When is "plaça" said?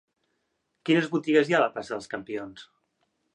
1.75-1.95